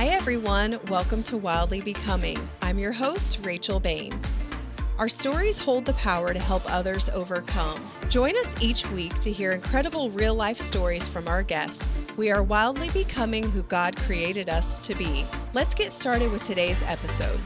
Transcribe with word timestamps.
Hi, 0.00 0.06
everyone. 0.06 0.80
Welcome 0.88 1.22
to 1.24 1.36
Wildly 1.36 1.82
Becoming. 1.82 2.48
I'm 2.62 2.78
your 2.78 2.90
host, 2.90 3.40
Rachel 3.42 3.78
Bain. 3.78 4.18
Our 4.98 5.10
stories 5.10 5.58
hold 5.58 5.84
the 5.84 5.92
power 5.92 6.32
to 6.32 6.40
help 6.40 6.62
others 6.72 7.10
overcome. 7.10 7.84
Join 8.08 8.34
us 8.38 8.56
each 8.62 8.90
week 8.92 9.16
to 9.16 9.30
hear 9.30 9.52
incredible 9.52 10.08
real 10.08 10.34
life 10.34 10.56
stories 10.56 11.06
from 11.06 11.28
our 11.28 11.42
guests. 11.42 12.00
We 12.16 12.30
are 12.30 12.42
wildly 12.42 12.88
becoming 12.88 13.50
who 13.50 13.62
God 13.64 13.94
created 13.94 14.48
us 14.48 14.80
to 14.80 14.94
be. 14.94 15.26
Let's 15.52 15.74
get 15.74 15.92
started 15.92 16.32
with 16.32 16.44
today's 16.44 16.82
episode. 16.84 17.38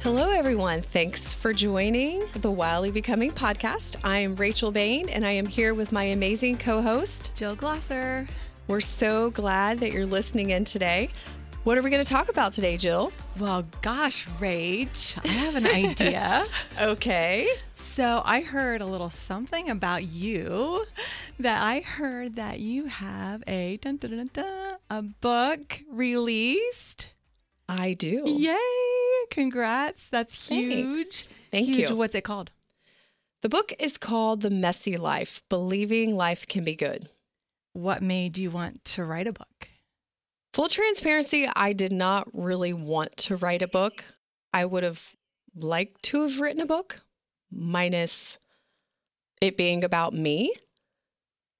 Hello, 0.00 0.30
everyone. 0.30 0.80
Thanks 0.80 1.34
for 1.34 1.52
joining 1.52 2.24
the 2.36 2.50
Wildly 2.50 2.90
Becoming 2.90 3.32
podcast. 3.32 3.96
I 4.02 4.20
am 4.20 4.34
Rachel 4.34 4.72
Bain, 4.72 5.10
and 5.10 5.26
I 5.26 5.32
am 5.32 5.44
here 5.44 5.74
with 5.74 5.92
my 5.92 6.04
amazing 6.04 6.56
co 6.56 6.80
host, 6.80 7.32
Jill 7.34 7.54
Glosser. 7.54 8.26
We're 8.70 8.80
so 8.80 9.30
glad 9.32 9.80
that 9.80 9.90
you're 9.90 10.06
listening 10.06 10.50
in 10.50 10.64
today. 10.64 11.10
What 11.64 11.76
are 11.76 11.82
we 11.82 11.90
going 11.90 12.04
to 12.04 12.08
talk 12.08 12.28
about 12.28 12.52
today, 12.52 12.76
Jill? 12.76 13.12
Well, 13.36 13.64
gosh, 13.82 14.28
Rach, 14.38 15.18
I 15.24 15.28
have 15.28 15.56
an 15.56 15.66
idea. 15.66 16.46
okay. 16.80 17.48
So 17.74 18.22
I 18.24 18.42
heard 18.42 18.80
a 18.80 18.86
little 18.86 19.10
something 19.10 19.70
about 19.70 20.04
you 20.04 20.86
that 21.40 21.60
I 21.60 21.80
heard 21.80 22.36
that 22.36 22.60
you 22.60 22.84
have 22.84 23.42
a 23.48 23.78
dun, 23.78 23.96
dun, 23.96 24.16
dun, 24.16 24.30
dun, 24.32 24.76
a 24.88 25.02
book 25.02 25.80
released. 25.90 27.08
I 27.68 27.94
do. 27.94 28.22
Yay! 28.24 28.56
Congrats. 29.32 30.06
That's 30.12 30.46
huge. 30.48 31.24
Thanks. 31.24 31.28
Thank 31.50 31.66
huge. 31.66 31.90
you. 31.90 31.96
What's 31.96 32.14
it 32.14 32.22
called? 32.22 32.52
The 33.40 33.48
book 33.48 33.72
is 33.80 33.98
called 33.98 34.42
The 34.42 34.50
Messy 34.50 34.96
Life 34.96 35.42
Believing 35.48 36.16
Life 36.16 36.46
Can 36.46 36.62
Be 36.62 36.76
Good. 36.76 37.08
What 37.72 38.02
made 38.02 38.36
you 38.36 38.50
want 38.50 38.84
to 38.86 39.04
write 39.04 39.26
a 39.26 39.32
book? 39.32 39.68
Full 40.52 40.68
transparency, 40.68 41.48
I 41.54 41.72
did 41.72 41.92
not 41.92 42.28
really 42.32 42.72
want 42.72 43.16
to 43.18 43.36
write 43.36 43.62
a 43.62 43.68
book. 43.68 44.04
I 44.52 44.64
would 44.64 44.82
have 44.82 45.14
liked 45.54 46.02
to 46.04 46.22
have 46.22 46.40
written 46.40 46.60
a 46.60 46.66
book, 46.66 47.02
minus 47.50 48.38
it 49.40 49.56
being 49.56 49.84
about 49.84 50.12
me. 50.12 50.52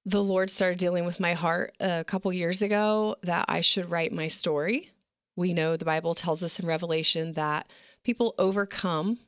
The 0.04 0.22
Lord 0.22 0.50
started 0.50 0.78
dealing 0.78 1.04
with 1.04 1.20
my 1.20 1.34
heart 1.34 1.76
a 1.78 2.02
couple 2.04 2.32
years 2.32 2.62
ago 2.62 3.16
that 3.22 3.44
I 3.48 3.60
should 3.60 3.90
write 3.90 4.12
my 4.12 4.26
story. 4.26 4.90
We 5.36 5.54
know 5.54 5.76
the 5.76 5.84
Bible 5.84 6.14
tells 6.14 6.42
us 6.42 6.58
in 6.58 6.66
Revelation 6.66 7.34
that 7.34 7.70
people 8.02 8.34
overcome 8.38 9.18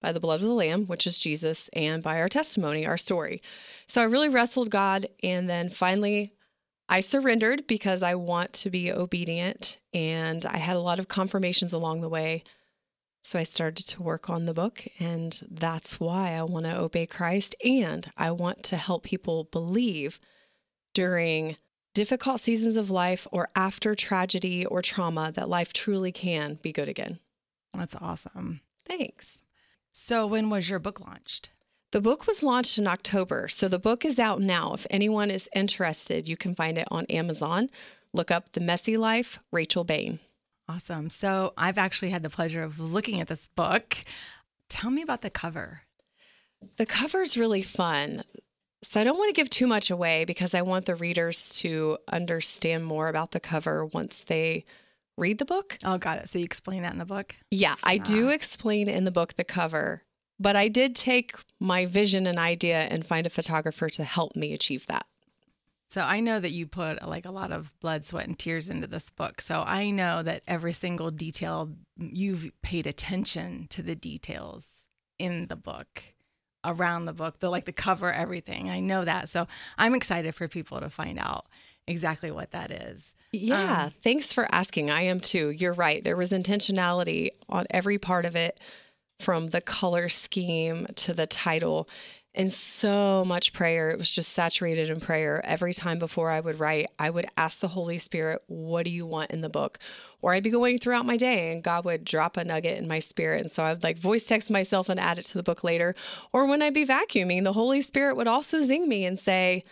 by 0.00 0.12
the 0.12 0.20
blood 0.20 0.40
of 0.40 0.46
the 0.46 0.54
Lamb, 0.54 0.86
which 0.86 1.06
is 1.06 1.18
Jesus, 1.18 1.68
and 1.74 2.02
by 2.02 2.18
our 2.18 2.28
testimony, 2.28 2.86
our 2.86 2.96
story. 2.96 3.42
So 3.86 4.00
I 4.00 4.04
really 4.04 4.30
wrestled 4.30 4.70
God, 4.70 5.08
and 5.22 5.50
then 5.50 5.68
finally 5.68 6.32
I 6.90 6.98
surrendered 6.98 7.68
because 7.68 8.02
I 8.02 8.16
want 8.16 8.52
to 8.54 8.70
be 8.70 8.90
obedient, 8.90 9.78
and 9.94 10.44
I 10.44 10.56
had 10.56 10.74
a 10.74 10.80
lot 10.80 10.98
of 10.98 11.06
confirmations 11.06 11.72
along 11.72 12.00
the 12.00 12.08
way. 12.08 12.42
So 13.22 13.38
I 13.38 13.44
started 13.44 13.86
to 13.86 14.02
work 14.02 14.28
on 14.28 14.46
the 14.46 14.54
book, 14.54 14.84
and 14.98 15.40
that's 15.48 16.00
why 16.00 16.32
I 16.32 16.42
want 16.42 16.66
to 16.66 16.76
obey 16.76 17.06
Christ, 17.06 17.54
and 17.64 18.10
I 18.16 18.32
want 18.32 18.64
to 18.64 18.76
help 18.76 19.04
people 19.04 19.44
believe 19.44 20.18
during 20.92 21.56
difficult 21.94 22.40
seasons 22.40 22.74
of 22.74 22.90
life 22.90 23.24
or 23.30 23.50
after 23.54 23.94
tragedy 23.94 24.66
or 24.66 24.82
trauma 24.82 25.30
that 25.32 25.48
life 25.48 25.72
truly 25.72 26.10
can 26.10 26.58
be 26.60 26.72
good 26.72 26.88
again. 26.88 27.20
That's 27.72 27.94
awesome. 28.00 28.62
Thanks. 28.84 29.38
So, 29.92 30.26
when 30.26 30.50
was 30.50 30.68
your 30.68 30.80
book 30.80 30.98
launched? 30.98 31.50
The 31.92 32.00
book 32.00 32.26
was 32.26 32.42
launched 32.42 32.78
in 32.78 32.86
October, 32.86 33.48
so 33.48 33.66
the 33.66 33.78
book 33.78 34.04
is 34.04 34.20
out 34.20 34.40
now. 34.40 34.74
If 34.74 34.86
anyone 34.90 35.30
is 35.30 35.48
interested, 35.54 36.28
you 36.28 36.36
can 36.36 36.54
find 36.54 36.78
it 36.78 36.86
on 36.88 37.04
Amazon. 37.06 37.68
Look 38.12 38.30
up 38.30 38.52
The 38.52 38.60
Messy 38.60 38.96
Life, 38.96 39.40
Rachel 39.50 39.82
Bain. 39.82 40.20
Awesome. 40.68 41.10
So, 41.10 41.52
I've 41.56 41.78
actually 41.78 42.10
had 42.10 42.22
the 42.22 42.30
pleasure 42.30 42.62
of 42.62 42.78
looking 42.78 43.20
at 43.20 43.26
this 43.26 43.48
book. 43.56 43.96
Tell 44.68 44.90
me 44.90 45.02
about 45.02 45.22
the 45.22 45.30
cover. 45.30 45.82
The 46.76 46.86
cover's 46.86 47.36
really 47.36 47.62
fun. 47.62 48.22
So 48.82 49.00
I 49.00 49.04
don't 49.04 49.18
want 49.18 49.34
to 49.34 49.38
give 49.38 49.50
too 49.50 49.66
much 49.66 49.90
away 49.90 50.24
because 50.24 50.54
I 50.54 50.62
want 50.62 50.86
the 50.86 50.94
readers 50.94 51.48
to 51.60 51.98
understand 52.10 52.84
more 52.84 53.08
about 53.08 53.32
the 53.32 53.40
cover 53.40 53.84
once 53.84 54.24
they 54.24 54.64
read 55.16 55.38
the 55.38 55.44
book. 55.44 55.76
Oh, 55.84 55.98
got 55.98 56.18
it. 56.18 56.28
So 56.28 56.38
you 56.38 56.44
explain 56.44 56.82
that 56.82 56.92
in 56.92 56.98
the 56.98 57.04
book? 57.04 57.34
Yeah, 57.50 57.74
I 57.82 57.98
do 57.98 58.28
ah. 58.28 58.32
explain 58.32 58.88
in 58.88 59.04
the 59.04 59.10
book 59.10 59.34
the 59.34 59.44
cover, 59.44 60.02
but 60.40 60.56
I 60.56 60.68
did 60.68 60.96
take 60.96 61.34
my 61.60 61.84
vision 61.86 62.26
and 62.26 62.38
idea 62.38 62.80
and 62.80 63.04
find 63.06 63.26
a 63.26 63.30
photographer 63.30 63.88
to 63.90 64.02
help 64.04 64.34
me 64.34 64.52
achieve 64.52 64.86
that. 64.86 65.06
So 65.88 66.00
I 66.02 66.20
know 66.20 66.40
that 66.40 66.52
you 66.52 66.66
put 66.66 67.06
like 67.06 67.26
a 67.26 67.30
lot 67.30 67.52
of 67.52 67.72
blood, 67.80 68.04
sweat, 68.04 68.26
and 68.26 68.38
tears 68.38 68.68
into 68.68 68.86
this 68.86 69.10
book. 69.10 69.40
So 69.40 69.64
I 69.66 69.90
know 69.90 70.22
that 70.22 70.42
every 70.46 70.72
single 70.72 71.10
detail, 71.10 71.70
you've 71.98 72.50
paid 72.62 72.86
attention 72.86 73.66
to 73.70 73.82
the 73.82 73.96
details 73.96 74.68
in 75.18 75.48
the 75.48 75.56
book, 75.56 76.02
around 76.64 77.04
the 77.04 77.12
book, 77.12 77.40
the 77.40 77.50
like 77.50 77.64
the 77.64 77.72
cover, 77.72 78.12
everything. 78.12 78.70
I 78.70 78.80
know 78.80 79.04
that. 79.04 79.28
So 79.28 79.48
I'm 79.78 79.94
excited 79.94 80.34
for 80.34 80.46
people 80.48 80.80
to 80.80 80.88
find 80.88 81.18
out 81.18 81.46
exactly 81.88 82.30
what 82.30 82.52
that 82.52 82.70
is. 82.70 83.12
Yeah, 83.32 83.84
Um, 83.86 83.90
thanks 84.02 84.32
for 84.32 84.46
asking. 84.52 84.90
I 84.90 85.02
am 85.02 85.20
too. 85.20 85.50
You're 85.50 85.72
right. 85.72 86.02
There 86.02 86.16
was 86.16 86.30
intentionality 86.30 87.30
on 87.48 87.66
every 87.70 87.98
part 87.98 88.24
of 88.24 88.36
it 88.36 88.60
from 89.20 89.48
the 89.48 89.60
color 89.60 90.08
scheme 90.08 90.86
to 90.96 91.12
the 91.12 91.26
title 91.26 91.88
and 92.34 92.52
so 92.52 93.24
much 93.24 93.52
prayer. 93.52 93.90
It 93.90 93.98
was 93.98 94.10
just 94.10 94.32
saturated 94.32 94.88
in 94.88 95.00
prayer. 95.00 95.44
Every 95.44 95.74
time 95.74 95.98
before 95.98 96.30
I 96.30 96.38
would 96.38 96.60
write, 96.60 96.86
I 96.98 97.10
would 97.10 97.26
ask 97.36 97.58
the 97.58 97.68
Holy 97.68 97.98
Spirit, 97.98 98.42
What 98.46 98.84
do 98.84 98.90
you 98.90 99.04
want 99.04 99.32
in 99.32 99.40
the 99.40 99.48
book? 99.48 99.78
Or 100.22 100.32
I'd 100.32 100.44
be 100.44 100.50
going 100.50 100.78
throughout 100.78 101.06
my 101.06 101.16
day 101.16 101.50
and 101.50 101.62
God 101.62 101.84
would 101.84 102.04
drop 102.04 102.36
a 102.36 102.44
nugget 102.44 102.78
in 102.78 102.86
my 102.86 102.98
spirit. 103.00 103.40
And 103.40 103.50
so 103.50 103.64
I'd 103.64 103.82
like 103.82 103.98
voice 103.98 104.24
text 104.24 104.50
myself 104.50 104.88
and 104.88 105.00
add 105.00 105.18
it 105.18 105.24
to 105.26 105.36
the 105.38 105.42
book 105.42 105.64
later. 105.64 105.94
Or 106.32 106.46
when 106.46 106.62
I'd 106.62 106.74
be 106.74 106.86
vacuuming, 106.86 107.42
the 107.42 107.52
Holy 107.52 107.80
Spirit 107.80 108.16
would 108.16 108.28
also 108.28 108.60
zing 108.60 108.88
me 108.88 109.04
and 109.04 109.18
say, 109.18 109.64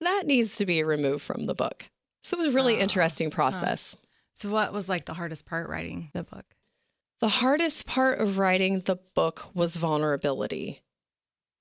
That 0.00 0.24
needs 0.26 0.56
to 0.56 0.66
be 0.66 0.82
removed 0.82 1.22
from 1.22 1.44
the 1.44 1.54
book. 1.54 1.84
So 2.22 2.36
it 2.36 2.44
was 2.44 2.48
a 2.48 2.56
really 2.56 2.76
Ah, 2.78 2.80
interesting 2.80 3.30
process. 3.30 3.96
So 4.32 4.50
what 4.50 4.72
was 4.72 4.88
like 4.88 5.04
the 5.04 5.14
hardest 5.14 5.46
part 5.46 5.68
writing 5.68 6.10
the 6.12 6.24
book? 6.24 6.44
The 7.20 7.28
hardest 7.28 7.86
part 7.86 8.18
of 8.18 8.38
writing 8.38 8.80
the 8.80 8.96
book 9.14 9.50
was 9.54 9.76
vulnerability 9.76 10.80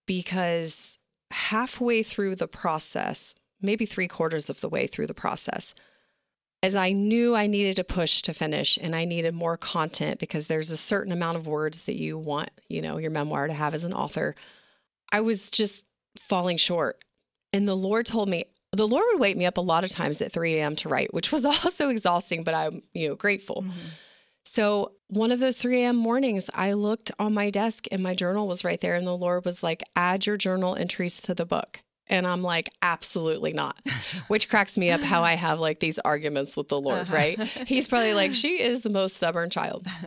because 0.08 0.98
halfway 1.32 2.02
through 2.02 2.36
the 2.36 2.48
process, 2.48 3.36
maybe 3.62 3.86
three 3.86 4.08
quarters 4.08 4.50
of 4.50 4.62
the 4.62 4.70
way 4.70 4.88
through 4.88 5.08
the 5.08 5.14
process, 5.14 5.76
as 6.64 6.76
I 6.76 6.92
knew 6.92 7.36
I 7.36 7.48
needed 7.48 7.76
to 7.76 7.84
push 7.84 8.22
to 8.24 8.34
finish 8.34 8.78
and 8.82 8.96
I 8.96 9.06
needed 9.06 9.34
more 9.34 9.58
content 9.58 10.20
because 10.20 10.48
there's 10.48 10.72
a 10.72 10.78
certain 10.78 11.12
amount 11.12 11.38
of 11.38 11.48
words 11.48 11.84
that 11.84 11.96
you 11.96 12.18
want, 12.18 12.52
you 12.68 12.82
know, 12.82 12.98
your 12.98 13.12
memoir 13.12 13.48
to 13.48 13.54
have 13.54 13.74
as 13.74 13.84
an 13.84 13.94
author, 13.94 14.36
I 15.12 15.22
was 15.22 15.50
just 15.50 15.84
falling 16.18 16.58
short. 16.58 17.04
And 17.52 17.68
the 17.68 17.76
Lord 17.76 18.06
told 18.06 18.30
me, 18.30 18.46
the 18.72 18.88
Lord 18.88 19.06
would 19.12 19.20
wake 19.20 19.38
me 19.38 19.46
up 19.46 19.58
a 19.58 19.62
lot 19.62 19.84
of 19.84 19.90
times 19.90 20.22
at 20.22 20.32
3 20.32 20.58
a.m. 20.58 20.76
to 20.78 20.90
write, 20.90 21.14
which 21.14 21.32
was 21.32 21.44
also 21.66 21.90
exhausting, 21.90 22.44
but 22.44 22.54
I'm, 22.54 22.82
you 22.94 23.10
know, 23.10 23.16
grateful. 23.16 23.64
Mm-hmm. 23.64 23.90
So 24.50 24.94
one 25.10 25.32
of 25.32 25.40
those 25.40 25.58
3 25.58 25.84
a.m. 25.84 25.96
mornings, 25.96 26.50
I 26.56 26.74
looked 26.74 27.12
on 27.20 27.36
my 27.36 27.52
desk 27.52 27.86
and 27.92 28.02
my 28.02 28.16
journal 28.16 28.48
was 28.48 28.64
right 28.64 28.82
there. 28.82 28.96
And 28.96 29.06
the 29.06 29.16
Lord 29.16 29.46
was 29.46 29.62
like, 29.62 29.84
add 29.96 30.26
your 30.26 30.38
journal 30.38 30.76
entries 30.76 31.22
to 31.24 31.36
the 31.36 31.46
book. 31.46 31.82
And 32.08 32.26
I'm 32.26 32.42
like, 32.42 32.70
absolutely 32.82 33.54
not, 33.54 33.78
which 34.28 34.50
cracks 34.50 34.76
me 34.76 34.90
up 34.90 35.02
how 35.02 35.22
I 35.22 35.36
have 35.36 35.60
like 35.60 35.80
these 35.80 36.00
arguments 36.00 36.58
with 36.58 36.68
the 36.68 36.82
Lord, 36.82 37.02
uh-huh. 37.02 37.16
right? 37.16 37.40
He's 37.40 37.88
probably 37.88 38.16
like, 38.16 38.34
she 38.34 38.60
is 38.60 38.82
the 38.82 38.90
most 38.90 39.18
stubborn 39.18 39.50
child. 39.50 39.86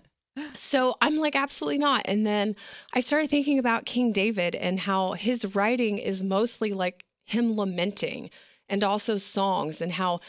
So 0.55 0.97
I'm 1.03 1.19
like, 1.19 1.37
absolutely 1.37 1.77
not. 1.77 2.07
And 2.07 2.27
then 2.27 2.57
I 2.95 3.01
started 3.01 3.29
thinking 3.29 3.59
about 3.59 3.85
King 3.85 4.13
David 4.13 4.55
and 4.55 4.81
how 4.81 5.13
his 5.13 5.55
writing 5.55 5.99
is 5.99 6.25
mostly 6.25 6.73
like 6.73 7.05
him 7.27 7.55
lamenting 7.55 8.31
and 8.67 8.83
also 8.83 9.19
songs 9.19 9.83
and 9.83 9.93
how 9.93 10.21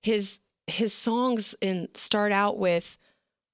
his 0.00 0.40
his 0.66 0.94
songs 0.94 1.54
in 1.60 1.88
start 1.92 2.32
out 2.32 2.56
with 2.56 2.96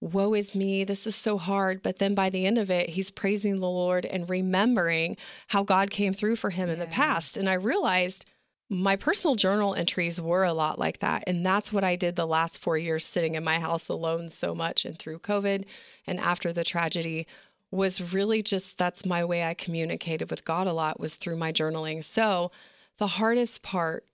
woe 0.01 0.35
is 0.35 0.55
me 0.55 0.85
this 0.85 1.07
is 1.07 1.17
so 1.17 1.39
hard. 1.39 1.83
But 1.83 1.99
then 1.99 2.15
by 2.15 2.31
the 2.31 2.47
end 2.47 2.59
of 2.59 2.71
it 2.71 2.91
he's 2.91 3.11
praising 3.11 3.61
the 3.61 3.69
lord 3.69 4.05
and 4.05 4.29
remembering 4.29 5.17
how 5.49 5.63
god 5.63 5.91
came 5.91 6.13
through 6.13 6.37
for 6.37 6.51
him 6.51 6.69
in 6.69 6.79
the 6.79 6.87
past. 6.87 7.37
And 7.37 7.49
i 7.49 7.55
realized 7.55 8.27
my 8.69 8.97
personal 8.97 9.37
journal 9.37 9.77
entries 9.77 10.21
were 10.21 10.43
a 10.43 10.53
lot 10.53 10.77
like 10.77 10.99
that. 10.99 11.23
And 11.27 11.47
that's 11.47 11.73
what 11.73 11.85
i 11.85 11.97
did 11.97 12.17
the 12.17 12.27
last 12.27 12.61
4 12.61 12.77
years 12.79 13.07
sitting 13.07 13.35
in 13.35 13.45
my 13.45 13.59
house 13.59 13.89
alone 13.89 14.29
so 14.29 14.55
much 14.55 14.85
and 14.85 14.99
through 14.99 15.21
covid 15.21 15.65
and 16.07 16.21
after 16.21 16.53
the 16.53 16.65
tragedy 16.65 17.27
was 17.71 18.13
really 18.13 18.43
just 18.43 18.79
that's 18.79 19.05
my 19.07 19.25
way 19.25 19.45
i 19.45 19.55
communicated 19.55 20.31
with 20.31 20.45
god 20.45 20.67
a 20.67 20.73
lot 20.73 21.01
was 21.01 21.15
through 21.15 21.37
my 21.37 21.53
journaling. 21.53 22.05
So 22.05 22.51
the 22.99 23.07
hardest 23.07 23.63
part 23.63 24.05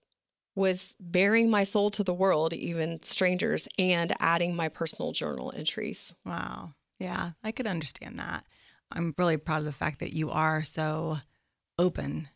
was 0.54 0.96
baring 1.00 1.50
my 1.50 1.64
soul 1.64 1.90
to 1.90 2.04
the 2.04 2.14
world, 2.14 2.52
even 2.52 3.02
strangers, 3.02 3.68
and 3.78 4.12
adding 4.20 4.54
my 4.54 4.68
personal 4.68 5.12
journal 5.12 5.52
entries. 5.56 6.14
Wow. 6.24 6.74
Yeah, 6.98 7.32
I 7.42 7.52
could 7.52 7.66
understand 7.66 8.18
that. 8.18 8.44
I'm 8.90 9.14
really 9.16 9.38
proud 9.38 9.60
of 9.60 9.64
the 9.64 9.72
fact 9.72 10.00
that 10.00 10.12
you 10.12 10.30
are 10.30 10.62
so 10.62 11.18
open. 11.78 12.28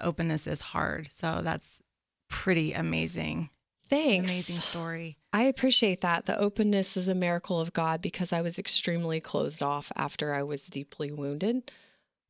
Openness 0.00 0.46
is 0.46 0.60
hard. 0.60 1.10
So 1.12 1.40
that's 1.42 1.82
pretty 2.30 2.72
amazing. 2.72 3.50
Thanks. 3.88 4.30
Amazing 4.30 4.60
story. 4.60 5.18
I 5.32 5.42
appreciate 5.42 6.02
that. 6.02 6.26
The 6.26 6.38
openness 6.38 6.96
is 6.96 7.08
a 7.08 7.14
miracle 7.14 7.60
of 7.60 7.72
God 7.72 8.00
because 8.02 8.32
I 8.32 8.42
was 8.42 8.58
extremely 8.58 9.20
closed 9.20 9.62
off 9.62 9.90
after 9.96 10.34
I 10.34 10.42
was 10.42 10.62
deeply 10.66 11.10
wounded, 11.10 11.70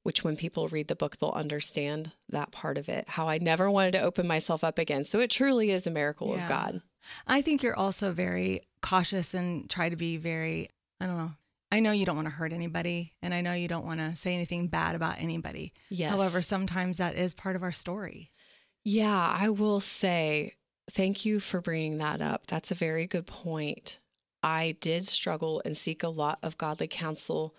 which 0.08 0.24
when 0.24 0.36
people 0.38 0.68
read 0.68 0.88
the 0.88 0.96
book, 0.96 1.18
they'll 1.18 1.28
understand 1.32 2.12
that 2.30 2.50
part 2.50 2.78
of 2.78 2.88
it, 2.88 3.06
how 3.10 3.28
I 3.28 3.36
never 3.36 3.70
wanted 3.70 3.92
to 3.92 4.00
open 4.00 4.26
myself 4.26 4.64
up 4.64 4.78
again. 4.78 5.04
So 5.04 5.20
it 5.20 5.30
truly 5.30 5.70
is 5.70 5.86
a 5.86 5.90
miracle 5.90 6.34
Yeah. 6.34 6.44
of 6.44 6.48
God. 6.48 6.80
I 7.26 7.42
think 7.42 7.62
you're 7.62 7.76
also 7.76 8.10
very 8.10 8.62
cautious 8.80 9.34
and 9.34 9.68
try 9.68 9.90
to 9.90 9.96
be 9.96 10.16
very, 10.16 10.70
I 10.98 11.04
don't 11.04 11.18
know. 11.18 11.32
I 11.70 11.80
know 11.80 11.92
you 11.92 12.06
don't 12.06 12.16
want 12.16 12.24
to 12.26 12.32
hurt 12.32 12.54
anybody 12.54 13.12
and 13.20 13.34
I 13.34 13.42
know 13.42 13.52
you 13.52 13.68
don't 13.68 13.84
want 13.84 14.00
to 14.00 14.16
say 14.16 14.32
anything 14.32 14.68
bad 14.68 14.94
about 14.96 15.16
anybody. 15.18 15.74
Yes. 15.90 16.10
However, 16.10 16.40
sometimes 16.40 16.96
that 16.96 17.14
is 17.16 17.34
part 17.34 17.54
of 17.54 17.62
our 17.62 17.70
story. 17.72 18.30
Yeah, 18.86 19.36
I 19.38 19.50
will 19.50 19.78
say 19.80 20.54
thank 20.90 21.26
you 21.26 21.38
for 21.38 21.60
bringing 21.60 21.98
that 21.98 22.22
up. 22.22 22.46
That's 22.46 22.70
a 22.70 22.74
very 22.74 23.06
good 23.06 23.26
point. 23.26 24.00
I 24.42 24.74
did 24.80 25.06
struggle 25.06 25.60
and 25.66 25.76
seek 25.76 26.02
a 26.02 26.08
lot 26.08 26.38
of 26.42 26.56
godly 26.56 26.88
counsel 26.88 27.54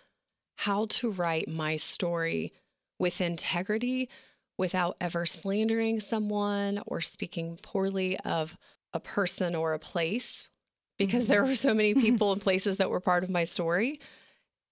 how 0.59 0.85
to 0.89 1.09
write 1.09 1.47
my 1.47 1.77
story 1.77 2.51
with 2.99 3.21
integrity 3.21 4.09
without 4.57 4.97
ever 4.99 5.25
slandering 5.25 6.01
someone 6.01 6.81
or 6.85 6.99
speaking 6.99 7.57
poorly 7.63 8.19
of 8.19 8.57
a 8.91 8.99
person 8.99 9.55
or 9.55 9.73
a 9.73 9.79
place 9.79 10.49
because 10.97 11.23
mm-hmm. 11.23 11.31
there 11.31 11.45
were 11.45 11.55
so 11.55 11.73
many 11.73 11.93
people 12.05 12.33
and 12.33 12.41
places 12.41 12.75
that 12.75 12.89
were 12.89 12.99
part 12.99 13.23
of 13.23 13.29
my 13.29 13.45
story. 13.45 14.01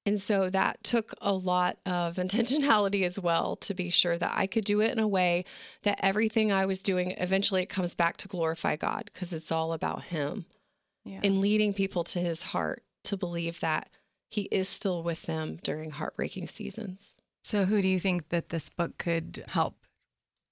And 0.05 0.19
so 0.19 0.49
that 0.49 0.83
took 0.83 1.13
a 1.21 1.31
lot 1.31 1.77
of 1.85 2.15
intentionality 2.17 3.03
as 3.03 3.17
well 3.17 3.55
to 3.55 3.73
be 3.73 3.89
sure 3.89 4.17
that 4.17 4.33
I 4.35 4.45
could 4.45 4.65
do 4.65 4.81
it 4.81 4.91
in 4.91 4.99
a 4.99 5.07
way 5.07 5.45
that 5.83 6.01
everything 6.03 6.51
I 6.51 6.65
was 6.65 6.83
doing 6.83 7.11
eventually 7.11 7.63
it 7.63 7.69
comes 7.69 7.95
back 7.95 8.17
to 8.17 8.27
glorify 8.27 8.75
God 8.75 9.09
because 9.13 9.31
it's 9.31 9.53
all 9.53 9.71
about 9.71 10.03
Him 10.03 10.47
Yeah. 11.05 11.21
and 11.23 11.39
leading 11.39 11.73
people 11.73 12.03
to 12.03 12.19
His 12.19 12.43
heart 12.43 12.83
to 13.05 13.15
believe 13.15 13.61
that 13.61 13.87
He 14.29 14.43
is 14.43 14.67
still 14.67 15.03
with 15.03 15.23
them 15.23 15.59
during 15.63 15.91
heartbreaking 15.91 16.47
seasons. 16.47 17.15
so, 17.41 17.65
who 17.65 17.81
do 17.81 17.87
you 17.87 17.99
think 17.99 18.29
that 18.29 18.49
this 18.49 18.69
book 18.69 18.97
could 18.97 19.43
help? 19.47 19.75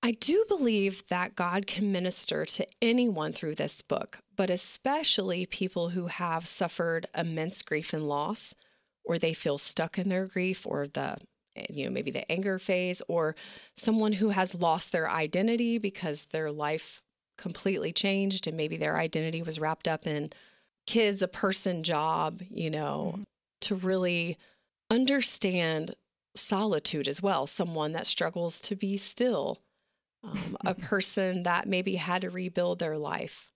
I 0.06 0.12
do 0.12 0.46
believe 0.48 1.08
that 1.08 1.36
God 1.36 1.66
can 1.66 1.92
minister 1.92 2.46
to 2.46 2.68
anyone 2.80 3.34
through 3.34 3.56
this 3.56 3.82
book, 3.82 4.20
but 4.36 4.52
especially 4.52 5.48
people 5.48 5.90
who 5.90 6.06
have 6.08 6.46
suffered 6.46 7.08
immense 7.18 7.64
grief 7.64 7.92
and 7.92 8.08
loss, 8.08 8.54
or 9.04 9.18
they 9.18 9.34
feel 9.34 9.58
stuck 9.58 9.98
in 9.98 10.10
their 10.10 10.28
grief, 10.28 10.68
or 10.68 10.88
the, 10.88 11.18
you 11.72 11.86
know, 11.86 11.92
maybe 11.92 12.12
the 12.12 12.32
anger 12.32 12.60
phase, 12.60 13.02
or 13.08 13.36
someone 13.76 14.14
who 14.14 14.30
has 14.30 14.54
lost 14.54 14.92
their 14.92 15.10
identity 15.10 15.80
because 15.80 16.28
their 16.28 16.52
life 16.52 17.02
completely 17.36 17.92
changed 17.92 18.46
and 18.46 18.56
maybe 18.56 18.78
their 18.78 18.98
identity 18.98 19.42
was 19.42 19.60
wrapped 19.60 19.88
up 19.88 20.06
in 20.06 20.32
kids, 20.86 21.24
a 21.24 21.28
person, 21.28 21.82
job, 21.82 22.44
you 22.52 22.70
know, 22.70 23.14
mm-hmm. 23.14 23.24
To 23.66 23.76
really 23.76 24.38
understand 24.90 25.96
solitude 26.36 27.08
as 27.08 27.22
well, 27.22 27.48
someone 27.48 27.94
that 27.94 28.08
struggles 28.08 28.60
to 28.62 28.76
be 28.76 28.98
still 28.98 29.60
um, 30.24 30.58
a 30.66 30.74
person 30.92 31.44
that 31.44 31.68
maybe 31.68 31.96
had 31.96 32.22
to 32.22 32.30
rebuild 32.30 32.80
their 32.80 32.98
life. 32.98 33.52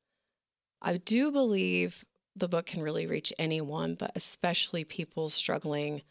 I 0.82 0.98
do 0.98 1.32
believe 1.32 2.06
the 2.36 2.48
book 2.48 2.68
can 2.68 2.82
really 2.82 3.06
reach 3.06 3.34
anyone, 3.38 3.96
but 3.96 4.12
especially 4.16 4.84
people 4.84 5.30
struggling 5.30 6.04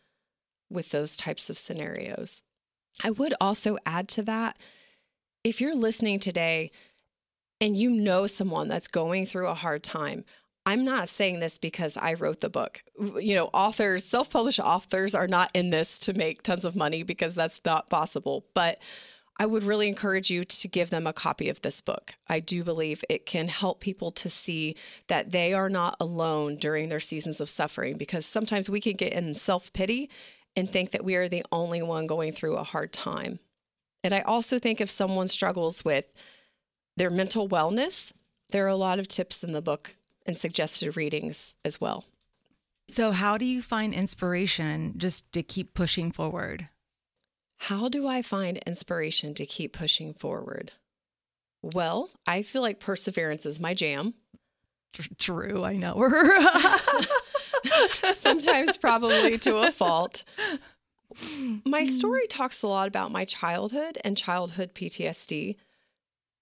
with 0.70 0.90
those 0.90 1.16
types 1.16 1.48
of 1.48 1.56
scenarios. 1.56 2.42
I 3.02 3.10
would 3.10 3.34
also 3.40 3.78
add 3.86 4.08
to 4.10 4.22
that 4.24 4.58
if 5.44 5.60
you're 5.60 5.74
listening 5.74 6.18
today 6.18 6.70
and 7.60 7.76
you 7.76 7.90
know 7.90 8.26
someone 8.26 8.68
that's 8.68 8.88
going 8.88 9.26
through 9.26 9.48
a 9.48 9.54
hard 9.54 9.82
time, 9.82 10.24
I'm 10.68 10.84
not 10.84 11.08
saying 11.08 11.38
this 11.38 11.56
because 11.56 11.96
I 11.96 12.12
wrote 12.12 12.40
the 12.40 12.50
book. 12.50 12.82
You 13.18 13.34
know, 13.34 13.46
authors, 13.54 14.04
self 14.04 14.28
published 14.28 14.60
authors 14.60 15.14
are 15.14 15.26
not 15.26 15.50
in 15.54 15.70
this 15.70 15.98
to 16.00 16.12
make 16.12 16.42
tons 16.42 16.66
of 16.66 16.76
money 16.76 17.02
because 17.02 17.34
that's 17.34 17.62
not 17.64 17.88
possible. 17.88 18.44
But 18.52 18.78
I 19.38 19.46
would 19.46 19.62
really 19.62 19.88
encourage 19.88 20.30
you 20.30 20.44
to 20.44 20.68
give 20.68 20.90
them 20.90 21.06
a 21.06 21.14
copy 21.14 21.48
of 21.48 21.62
this 21.62 21.80
book. 21.80 22.16
I 22.28 22.40
do 22.40 22.64
believe 22.64 23.02
it 23.08 23.24
can 23.24 23.48
help 23.48 23.80
people 23.80 24.10
to 24.10 24.28
see 24.28 24.76
that 25.06 25.32
they 25.32 25.54
are 25.54 25.70
not 25.70 25.96
alone 26.00 26.56
during 26.56 26.90
their 26.90 27.00
seasons 27.00 27.40
of 27.40 27.48
suffering 27.48 27.96
because 27.96 28.26
sometimes 28.26 28.68
we 28.68 28.82
can 28.82 28.92
get 28.92 29.14
in 29.14 29.34
self 29.34 29.72
pity 29.72 30.10
and 30.54 30.68
think 30.68 30.90
that 30.90 31.04
we 31.04 31.14
are 31.14 31.30
the 31.30 31.46
only 31.50 31.80
one 31.80 32.06
going 32.06 32.30
through 32.30 32.56
a 32.56 32.62
hard 32.62 32.92
time. 32.92 33.38
And 34.04 34.12
I 34.12 34.20
also 34.20 34.58
think 34.58 34.82
if 34.82 34.90
someone 34.90 35.28
struggles 35.28 35.82
with 35.82 36.12
their 36.98 37.08
mental 37.08 37.48
wellness, 37.48 38.12
there 38.50 38.66
are 38.66 38.68
a 38.68 38.76
lot 38.76 38.98
of 38.98 39.08
tips 39.08 39.42
in 39.42 39.52
the 39.52 39.62
book 39.62 39.94
and 40.28 40.36
suggested 40.36 40.96
readings 40.96 41.56
as 41.64 41.80
well. 41.80 42.04
So, 42.86 43.10
how 43.12 43.36
do 43.36 43.44
you 43.44 43.62
find 43.62 43.92
inspiration 43.92 44.94
just 44.96 45.30
to 45.32 45.42
keep 45.42 45.74
pushing 45.74 46.12
forward? 46.12 46.68
How 47.62 47.88
do 47.88 48.06
I 48.06 48.22
find 48.22 48.58
inspiration 48.58 49.34
to 49.34 49.46
keep 49.46 49.72
pushing 49.72 50.14
forward? 50.14 50.72
Well, 51.62 52.10
I 52.26 52.42
feel 52.42 52.62
like 52.62 52.78
perseverance 52.78 53.44
is 53.44 53.58
my 53.58 53.74
jam. 53.74 54.14
True, 55.18 55.64
I 55.64 55.76
know 55.76 55.98
her. 55.98 56.40
Sometimes, 58.14 58.76
probably 58.76 59.38
to 59.38 59.58
a 59.58 59.72
fault. 59.72 60.24
My 61.64 61.84
hmm. 61.84 61.90
story 61.90 62.26
talks 62.26 62.62
a 62.62 62.68
lot 62.68 62.86
about 62.86 63.10
my 63.10 63.24
childhood 63.24 63.98
and 64.04 64.16
childhood 64.16 64.74
PTSD. 64.74 65.56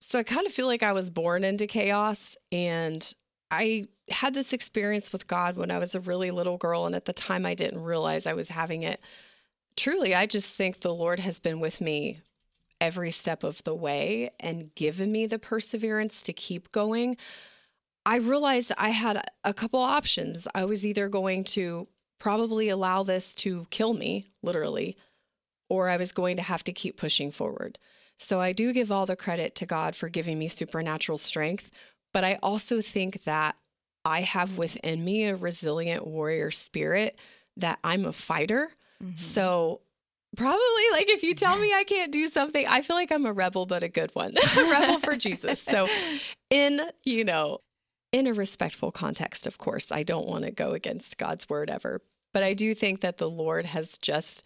So 0.00 0.18
I 0.18 0.22
kind 0.24 0.44
of 0.44 0.52
feel 0.52 0.66
like 0.66 0.82
I 0.82 0.92
was 0.92 1.08
born 1.08 1.44
into 1.44 1.66
chaos 1.66 2.36
and 2.50 3.14
I 3.50 3.86
had 4.08 4.34
this 4.34 4.52
experience 4.52 5.12
with 5.12 5.26
God 5.26 5.56
when 5.56 5.70
I 5.70 5.78
was 5.78 5.94
a 5.94 6.00
really 6.00 6.30
little 6.30 6.56
girl. 6.56 6.86
And 6.86 6.94
at 6.94 7.04
the 7.04 7.12
time, 7.12 7.46
I 7.46 7.54
didn't 7.54 7.82
realize 7.82 8.26
I 8.26 8.34
was 8.34 8.48
having 8.48 8.82
it. 8.82 9.00
Truly, 9.76 10.14
I 10.14 10.26
just 10.26 10.54
think 10.54 10.80
the 10.80 10.94
Lord 10.94 11.20
has 11.20 11.38
been 11.38 11.60
with 11.60 11.80
me 11.80 12.20
every 12.80 13.10
step 13.10 13.42
of 13.42 13.62
the 13.64 13.74
way 13.74 14.30
and 14.38 14.74
given 14.74 15.10
me 15.10 15.26
the 15.26 15.38
perseverance 15.38 16.22
to 16.22 16.32
keep 16.32 16.72
going. 16.72 17.16
I 18.04 18.16
realized 18.16 18.72
I 18.78 18.90
had 18.90 19.22
a 19.44 19.54
couple 19.54 19.80
options. 19.80 20.46
I 20.54 20.64
was 20.64 20.86
either 20.86 21.08
going 21.08 21.44
to 21.44 21.88
probably 22.18 22.68
allow 22.68 23.02
this 23.02 23.34
to 23.36 23.66
kill 23.70 23.92
me, 23.92 24.26
literally, 24.42 24.96
or 25.68 25.88
I 25.88 25.96
was 25.96 26.12
going 26.12 26.36
to 26.36 26.42
have 26.42 26.64
to 26.64 26.72
keep 26.72 26.96
pushing 26.96 27.30
forward. 27.30 27.78
So 28.16 28.40
I 28.40 28.52
do 28.52 28.72
give 28.72 28.90
all 28.90 29.06
the 29.06 29.16
credit 29.16 29.54
to 29.56 29.66
God 29.66 29.94
for 29.94 30.08
giving 30.08 30.38
me 30.38 30.48
supernatural 30.48 31.18
strength, 31.18 31.70
but 32.16 32.24
I 32.24 32.38
also 32.42 32.80
think 32.80 33.24
that 33.24 33.56
I 34.02 34.22
have 34.22 34.56
within 34.56 35.04
me 35.04 35.26
a 35.26 35.36
resilient 35.36 36.06
warrior 36.06 36.50
spirit 36.50 37.18
that 37.58 37.78
I'm 37.84 38.06
a 38.06 38.12
fighter. 38.12 38.70
Mm-hmm. 39.04 39.16
So 39.16 39.82
probably 40.34 40.84
like 40.92 41.10
if 41.10 41.22
you 41.22 41.34
tell 41.34 41.58
me 41.58 41.74
I 41.74 41.84
can't 41.84 42.10
do 42.10 42.28
something, 42.28 42.66
I 42.66 42.80
feel 42.80 42.96
like 42.96 43.12
I'm 43.12 43.26
a 43.26 43.34
rebel, 43.34 43.66
but 43.66 43.82
a 43.82 43.88
good 43.90 44.12
one, 44.14 44.32
a 44.58 44.70
rebel 44.70 44.98
for 44.98 45.14
Jesus. 45.14 45.60
So 45.60 45.88
in, 46.48 46.80
you 47.04 47.22
know, 47.22 47.58
in 48.12 48.26
a 48.26 48.32
respectful 48.32 48.90
context, 48.90 49.46
of 49.46 49.58
course, 49.58 49.92
I 49.92 50.02
don't 50.02 50.26
want 50.26 50.44
to 50.44 50.50
go 50.50 50.70
against 50.70 51.18
God's 51.18 51.46
word 51.50 51.68
ever, 51.68 52.00
but 52.32 52.42
I 52.42 52.54
do 52.54 52.74
think 52.74 53.02
that 53.02 53.18
the 53.18 53.28
Lord 53.28 53.66
has 53.66 53.98
just 53.98 54.42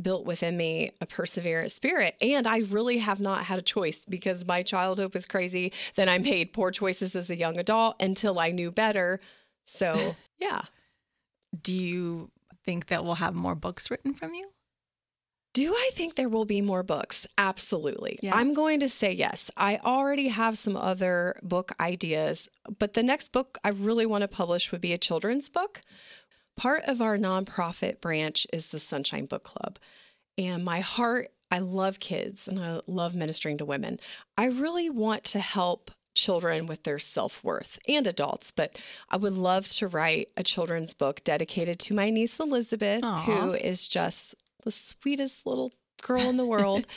built 0.00 0.24
within 0.24 0.56
me 0.56 0.92
a 1.00 1.06
perseverant 1.06 1.70
spirit. 1.70 2.16
And 2.20 2.46
I 2.46 2.58
really 2.58 2.98
have 2.98 3.20
not 3.20 3.44
had 3.44 3.58
a 3.58 3.62
choice 3.62 4.04
because 4.04 4.46
my 4.46 4.62
childhood 4.62 5.14
was 5.14 5.26
crazy. 5.26 5.72
Then 5.94 6.08
I 6.08 6.18
made 6.18 6.52
poor 6.52 6.70
choices 6.70 7.14
as 7.14 7.30
a 7.30 7.36
young 7.36 7.58
adult 7.58 8.00
until 8.02 8.38
I 8.38 8.50
knew 8.50 8.70
better. 8.70 9.20
So, 9.64 10.16
yeah. 10.38 10.62
do 11.60 11.72
you 11.72 12.30
think 12.64 12.86
that 12.86 13.04
we'll 13.04 13.14
have 13.16 13.34
more 13.34 13.54
books 13.54 13.90
written 13.90 14.14
from 14.14 14.34
you? 14.34 14.50
Do 15.52 15.72
I 15.72 15.90
think 15.92 16.16
there 16.16 16.28
will 16.28 16.46
be 16.46 16.60
more 16.60 16.82
books? 16.82 17.28
Absolutely. 17.38 18.18
Yeah. 18.20 18.34
I'm 18.34 18.54
going 18.54 18.80
to 18.80 18.88
say 18.88 19.12
yes. 19.12 19.52
I 19.56 19.78
already 19.84 20.26
have 20.26 20.58
some 20.58 20.76
other 20.76 21.38
book 21.44 21.70
ideas, 21.78 22.48
but 22.80 22.94
the 22.94 23.04
next 23.04 23.30
book 23.30 23.58
I 23.62 23.68
really 23.68 24.04
want 24.04 24.22
to 24.22 24.28
publish 24.28 24.72
would 24.72 24.80
be 24.80 24.92
a 24.92 24.98
children's 24.98 25.48
book. 25.48 25.80
Part 26.56 26.84
of 26.84 27.00
our 27.00 27.18
nonprofit 27.18 28.00
branch 28.00 28.46
is 28.52 28.68
the 28.68 28.78
Sunshine 28.78 29.26
Book 29.26 29.42
Club. 29.42 29.78
And 30.38 30.64
my 30.64 30.80
heart, 30.80 31.28
I 31.50 31.58
love 31.58 32.00
kids 32.00 32.48
and 32.48 32.58
I 32.60 32.80
love 32.86 33.14
ministering 33.14 33.58
to 33.58 33.64
women. 33.64 33.98
I 34.36 34.46
really 34.46 34.90
want 34.90 35.24
to 35.24 35.40
help 35.40 35.90
children 36.14 36.66
with 36.66 36.84
their 36.84 36.98
self 36.98 37.42
worth 37.42 37.78
and 37.88 38.06
adults, 38.06 38.50
but 38.50 38.78
I 39.10 39.16
would 39.16 39.34
love 39.34 39.68
to 39.68 39.88
write 39.88 40.28
a 40.36 40.42
children's 40.42 40.94
book 40.94 41.22
dedicated 41.24 41.78
to 41.80 41.94
my 41.94 42.10
niece 42.10 42.38
Elizabeth, 42.38 43.04
Aw. 43.04 43.22
who 43.22 43.52
is 43.52 43.88
just 43.88 44.34
the 44.62 44.70
sweetest 44.70 45.46
little 45.46 45.72
girl 46.02 46.22
in 46.22 46.36
the 46.36 46.46
world. 46.46 46.86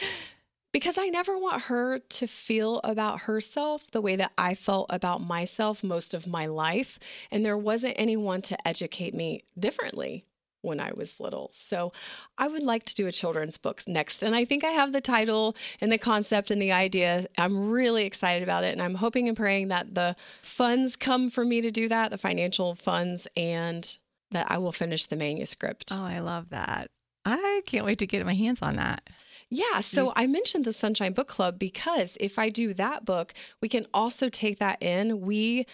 because 0.78 1.00
I 1.00 1.08
never 1.08 1.36
want 1.36 1.64
her 1.64 1.98
to 1.98 2.28
feel 2.28 2.82
about 2.84 3.22
herself 3.22 3.90
the 3.90 4.00
way 4.00 4.16
that 4.16 4.32
I 4.38 4.54
felt 4.54 4.86
about 4.92 5.22
myself 5.22 5.84
most 5.84 6.14
of 6.14 6.28
my 6.28 6.46
life. 6.46 7.00
And 7.32 7.44
there 7.44 7.58
wasn't 7.58 7.96
anyone 7.98 8.44
to 8.44 8.68
educate 8.68 9.16
me 9.16 9.44
differently 9.58 10.24
when 10.62 10.80
I 10.80 10.92
was 10.96 11.20
little. 11.20 11.50
So 11.52 11.94
I 12.38 12.48
would 12.48 12.62
like 12.62 12.86
to 12.86 12.94
do 12.94 13.08
a 13.08 13.12
children's 13.12 13.58
book 13.58 13.82
next. 13.88 14.22
And 14.22 14.36
I 14.36 14.46
think 14.46 14.64
I 14.64 14.70
have 14.70 14.94
the 14.94 15.02
title 15.02 15.56
and 15.82 15.92
the 15.92 15.98
concept 15.98 16.52
and 16.52 16.62
the 16.62 16.74
idea. 16.74 17.26
I'm 17.40 17.72
really 17.72 18.06
excited 18.06 18.44
about 18.44 18.64
it. 18.64 18.72
And 18.72 18.82
I'm 18.84 18.94
hoping 18.94 19.28
and 19.28 19.36
praying 19.36 19.70
that 19.70 19.96
the 19.96 20.16
funds 20.44 20.96
come 20.96 21.32
for 21.32 21.44
me 21.44 21.60
to 21.62 21.72
do 21.72 21.90
that, 21.90 22.12
the 22.12 22.20
financial 22.20 22.76
funds, 22.76 23.28
and 23.36 23.98
that 24.30 24.52
I 24.52 24.60
will 24.60 24.72
finish 24.72 25.08
the 25.08 25.16
manuscript. 25.16 25.92
Oh, 25.92 26.04
I 26.04 26.20
love 26.20 26.50
that. 26.52 26.92
I 27.26 27.64
can't 27.66 27.84
wait 27.84 27.98
to 27.98 28.06
get 28.06 28.24
my 28.28 28.36
hands 28.36 28.60
on 28.62 28.76
that. 28.76 29.02
Yeah. 29.50 29.63
Mm. 29.75 29.84
So 29.84 30.13
I 30.16 30.27
mentioned 30.27 30.66
the 30.66 30.74
Sunshine 30.74 31.13
Book 31.13 31.27
Club 31.27 31.58
because 31.60 32.18
if 32.20 32.38
I 32.38 32.50
do 32.50 32.74
that 32.74 33.06
book, 33.06 33.34
we 33.62 33.70
can 33.70 33.86
also 33.94 34.30
take 34.30 34.60
that 34.60 34.82
in. 34.82 35.22
We 35.22 35.66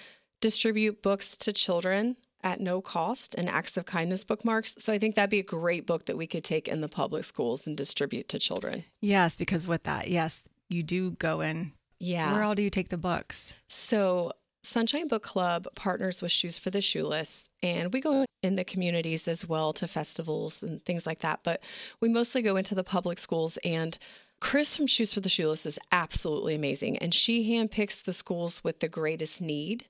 distribute 0.42 1.02
books 1.02 1.38
to 1.38 1.54
children 1.54 2.18
at 2.44 2.60
no 2.60 2.82
cost 2.82 3.34
and 3.36 3.50
acts 3.50 3.78
of 3.78 3.86
kindness 3.86 4.24
bookmarks. 4.24 4.76
So 4.78 4.92
I 4.92 5.00
think 5.00 5.16
that'd 5.16 5.30
be 5.30 5.40
a 5.40 5.44
great 5.44 5.88
book 5.88 6.06
that 6.06 6.18
we 6.18 6.28
could 6.28 6.44
take 6.44 6.68
in 6.68 6.82
the 6.82 6.90
public 6.90 7.24
schools 7.24 7.66
and 7.66 7.78
distribute 7.78 8.28
to 8.30 8.40
children. 8.40 8.84
Yes, 9.02 9.36
because 9.36 9.68
with 9.68 9.84
that, 9.84 10.10
yes, 10.10 10.42
you 10.70 10.84
do 10.84 11.12
go 11.12 11.42
in. 11.42 11.72
Yeah. 12.00 12.34
Where 12.34 12.44
all 12.44 12.56
do 12.56 12.62
you 12.62 12.70
take 12.70 12.90
the 12.90 12.98
books? 12.98 13.54
So 13.70 14.34
Sunshine 14.64 15.08
Book 15.08 15.24
Club 15.24 15.68
partners 15.76 16.22
with 16.22 16.32
Shoes 16.32 16.58
for 16.58 16.70
the 16.70 16.82
Shoeless, 16.82 17.50
and 17.62 17.94
we 17.94 18.00
go 18.00 18.26
in 18.42 18.56
the 18.56 18.64
communities 18.64 19.28
as 19.28 19.48
well 19.48 19.74
to 19.74 19.88
festivals 19.88 20.64
and 20.64 20.84
things 20.84 21.06
like 21.06 21.20
that. 21.20 21.42
But 21.44 21.62
we 22.00 22.10
mostly 22.10 22.42
go 22.42 22.56
into 22.56 22.74
the 22.76 22.84
public 22.84 23.20
schools 23.20 23.58
and 23.64 23.98
Chris 24.44 24.76
from 24.76 24.88
Shoes 24.88 25.14
for 25.14 25.22
the 25.22 25.30
Shoeless 25.30 25.66
is 25.66 25.80
absolutely 25.94 26.54
amazing, 26.54 26.98
and 26.98 27.14
she 27.14 27.56
handpicks 27.56 28.04
the 28.04 28.12
schools 28.12 28.62
with 28.62 28.82
the 28.82 28.90
greatest 28.90 29.42
need. 29.42 29.86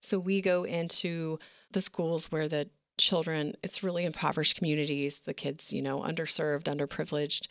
So 0.00 0.18
we 0.18 0.40
go 0.40 0.64
into 0.64 1.38
the 1.72 1.82
schools 1.82 2.32
where 2.32 2.48
the 2.48 2.70
children, 2.96 3.54
it's 3.62 3.82
really 3.82 4.06
impoverished 4.06 4.56
communities, 4.56 5.20
the 5.26 5.34
kids, 5.34 5.74
you 5.74 5.82
know, 5.82 6.00
underserved, 6.00 6.64
underprivileged, 6.64 7.48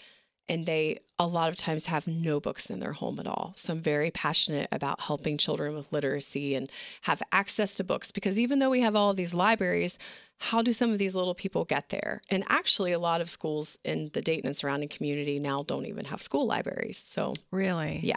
and 0.49 0.65
they 0.65 0.99
a 1.19 1.25
lot 1.27 1.49
of 1.49 1.55
times 1.55 1.87
have 1.87 2.07
no 2.07 2.39
books 2.39 2.69
in 2.69 2.79
their 2.79 2.93
home 2.93 3.19
at 3.19 3.27
all. 3.27 3.53
So 3.55 3.73
I'm 3.73 3.81
very 3.81 4.11
passionate 4.11 4.67
about 4.71 5.01
helping 5.01 5.37
children 5.37 5.75
with 5.75 5.91
literacy 5.91 6.55
and 6.55 6.71
have 7.01 7.23
access 7.31 7.75
to 7.77 7.83
books 7.83 8.11
because 8.11 8.39
even 8.39 8.59
though 8.59 8.69
we 8.69 8.81
have 8.81 8.95
all 8.95 9.13
these 9.13 9.33
libraries, 9.33 9.97
how 10.39 10.61
do 10.61 10.71
some 10.73 10.91
of 10.91 10.99
these 10.99 11.15
little 11.15 11.33
people 11.33 11.65
get 11.65 11.89
there? 11.89 12.21
And 12.29 12.43
actually, 12.47 12.91
a 12.91 12.99
lot 12.99 13.21
of 13.21 13.29
schools 13.29 13.77
in 13.83 14.11
the 14.13 14.21
Dayton 14.21 14.47
and 14.47 14.55
surrounding 14.55 14.89
community 14.89 15.39
now 15.39 15.63
don't 15.63 15.87
even 15.87 16.05
have 16.05 16.21
school 16.21 16.45
libraries. 16.45 16.97
So, 16.97 17.33
really? 17.51 17.99
Yeah. 18.03 18.15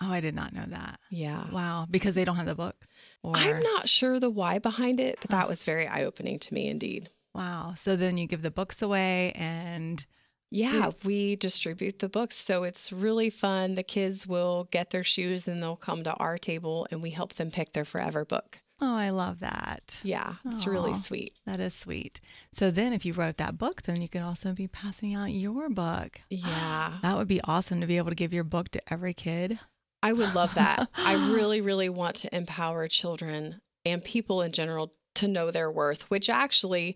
Oh, 0.00 0.10
I 0.10 0.20
did 0.20 0.34
not 0.34 0.54
know 0.54 0.64
that. 0.68 1.00
Yeah. 1.10 1.50
Wow. 1.50 1.86
Because 1.90 2.14
they 2.14 2.24
don't 2.24 2.36
have 2.36 2.46
the 2.46 2.54
books? 2.54 2.90
Or... 3.22 3.36
I'm 3.36 3.60
not 3.62 3.88
sure 3.88 4.18
the 4.18 4.30
why 4.30 4.58
behind 4.58 5.00
it, 5.00 5.18
but 5.20 5.30
that 5.30 5.48
was 5.48 5.64
very 5.64 5.86
eye 5.86 6.04
opening 6.04 6.38
to 6.38 6.54
me 6.54 6.68
indeed. 6.68 7.10
Wow. 7.34 7.74
So 7.76 7.96
then 7.96 8.16
you 8.16 8.26
give 8.26 8.42
the 8.42 8.50
books 8.50 8.80
away 8.80 9.32
and. 9.34 10.04
Yeah, 10.50 10.90
we 11.04 11.36
distribute 11.36 11.98
the 11.98 12.08
books. 12.08 12.36
So 12.36 12.64
it's 12.64 12.92
really 12.92 13.30
fun. 13.30 13.74
The 13.74 13.82
kids 13.82 14.26
will 14.26 14.68
get 14.70 14.90
their 14.90 15.04
shoes 15.04 15.46
and 15.46 15.62
they'll 15.62 15.76
come 15.76 16.02
to 16.04 16.12
our 16.14 16.38
table 16.38 16.86
and 16.90 17.02
we 17.02 17.10
help 17.10 17.34
them 17.34 17.50
pick 17.50 17.72
their 17.72 17.84
forever 17.84 18.24
book. 18.24 18.60
Oh, 18.80 18.94
I 18.96 19.10
love 19.10 19.40
that. 19.40 19.98
Yeah, 20.04 20.34
it's 20.44 20.64
Aww, 20.64 20.70
really 20.70 20.94
sweet. 20.94 21.34
That 21.46 21.58
is 21.58 21.74
sweet. 21.74 22.20
So 22.52 22.70
then 22.70 22.92
if 22.92 23.04
you 23.04 23.12
wrote 23.12 23.36
that 23.38 23.58
book, 23.58 23.82
then 23.82 24.00
you 24.00 24.08
could 24.08 24.22
also 24.22 24.52
be 24.52 24.68
passing 24.68 25.14
out 25.14 25.32
your 25.32 25.68
book. 25.68 26.20
Yeah. 26.30 26.94
that 27.02 27.16
would 27.16 27.26
be 27.26 27.40
awesome 27.42 27.80
to 27.80 27.86
be 27.88 27.96
able 27.96 28.10
to 28.10 28.14
give 28.14 28.32
your 28.32 28.44
book 28.44 28.68
to 28.70 28.92
every 28.92 29.14
kid. 29.14 29.58
I 30.00 30.12
would 30.12 30.32
love 30.34 30.54
that. 30.54 30.88
I 30.94 31.14
really, 31.32 31.60
really 31.60 31.88
want 31.88 32.14
to 32.16 32.34
empower 32.34 32.86
children 32.86 33.60
and 33.84 34.04
people 34.04 34.42
in 34.42 34.52
general 34.52 34.92
to 35.16 35.26
know 35.26 35.50
their 35.50 35.70
worth, 35.70 36.08
which 36.08 36.30
actually 36.30 36.94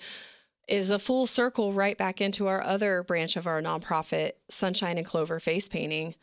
is 0.73 0.89
a 0.89 0.99
full 0.99 1.27
circle 1.27 1.75
right 1.75 1.99
back 1.99 2.23
into 2.23 2.47
our 2.47 2.63
other 2.63 3.03
branch 3.03 3.37
of 3.37 3.47
our 3.47 3.61
nonprofit, 3.61 4.33
Sunshine 4.49 4.97
and 4.97 5.07
Clover 5.07 5.39
Face 5.39 5.69
Painting, 5.69 6.15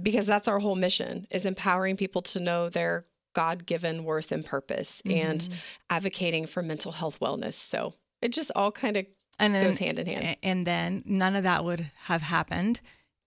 because 0.00 0.26
that's 0.26 0.46
our 0.46 0.60
whole 0.60 0.76
mission 0.76 1.26
is 1.28 1.44
empowering 1.44 1.96
people 1.96 2.22
to 2.22 2.38
know 2.38 2.68
their 2.68 3.04
God-given 3.34 4.04
worth 4.04 4.30
and 4.30 4.44
purpose 4.44 5.02
mm-hmm. 5.04 5.18
and 5.18 5.48
advocating 5.90 6.46
for 6.46 6.62
mental 6.62 6.92
health 6.92 7.18
wellness. 7.18 7.54
So 7.54 7.94
it 8.22 8.28
just 8.32 8.52
all 8.54 8.70
kind 8.70 8.96
of 8.96 9.06
and 9.40 9.52
then, 9.52 9.64
goes 9.64 9.78
hand 9.78 9.98
in 9.98 10.06
hand. 10.06 10.36
And 10.40 10.64
then 10.64 11.02
none 11.04 11.34
of 11.34 11.42
that 11.42 11.64
would 11.64 11.90
have 12.04 12.22
happened 12.22 12.80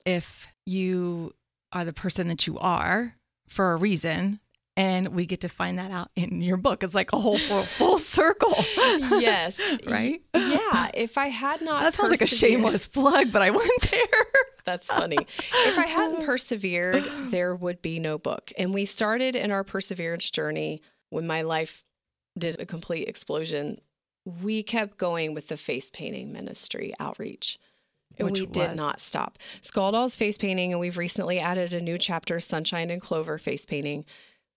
if 0.06 0.48
you 0.66 1.34
are 1.74 1.84
the 1.84 1.92
person 1.92 2.30
that 2.30 2.48
you 2.48 2.58
are 2.58 3.16
for 3.50 3.74
a 3.74 3.76
reason 3.76 4.40
and 4.80 5.10
we 5.10 5.26
get 5.26 5.42
to 5.42 5.50
find 5.50 5.78
that 5.78 5.92
out 5.92 6.10
in 6.16 6.42
your 6.42 6.56
book. 6.56 6.84
It's 6.84 6.96
like 6.96 7.12
a 7.12 7.20
whole 7.20 7.38
full, 7.38 7.64
full 7.64 8.00
circle. 8.00 8.56
yes. 8.78 9.60
right? 9.86 10.22
Yeah. 10.34 10.90
If 10.94 11.18
I 11.18 11.28
had 11.28 11.62
not 11.62 11.82
That 11.82 11.96
sounds 11.96 12.12
like 12.12 12.22
a 12.22 12.26
shameless 12.26 12.88
plug, 12.88 13.30
but 13.30 13.42
I 13.42 13.50
went 13.50 13.92
there. 13.92 14.26
That's 14.64 14.88
funny. 14.88 15.18
If 15.18 15.78
I 15.78 15.86
hadn't 15.86 16.24
persevered, 16.26 17.04
there 17.30 17.54
would 17.56 17.82
be 17.82 18.00
no 18.00 18.18
book. 18.18 18.54
And 18.58 18.74
we 18.74 18.86
started 18.86 19.36
in 19.36 19.52
our 19.52 19.66
perseverance 19.66 20.32
journey 20.32 20.82
when 21.10 21.28
my 21.28 21.42
life 21.42 21.84
did 22.38 22.62
a 22.62 22.66
complete 22.66 23.10
explosion. 23.10 23.82
We 24.42 24.64
kept 24.64 24.98
going 24.98 25.34
with 25.34 25.50
the 25.50 25.58
face 25.58 25.92
painting 25.92 26.32
ministry 26.32 26.94
outreach. 27.02 27.60
And 28.18 28.32
Which 28.32 28.40
we 28.40 28.46
did 28.46 28.78
not 28.78 29.02
stop. 29.02 29.40
Skull 29.60 29.92
Dolls 29.92 30.16
face 30.16 30.38
painting, 30.38 30.72
and 30.72 30.80
we've 30.80 30.98
recently 30.98 31.38
added 31.40 31.74
a 31.74 31.82
new 31.82 31.98
chapter, 31.98 32.40
Sunshine 32.40 32.90
and 32.90 33.02
Clover 33.02 33.38
face 33.38 33.66
painting. 33.66 34.06